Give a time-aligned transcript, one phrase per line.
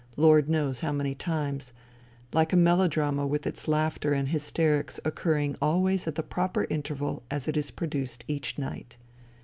[0.17, 1.73] Lord knows how many times,
[2.33, 7.47] like a melodrama with its laughter and hysterics occurring always at the proper interval as
[7.47, 8.97] it is produced each night.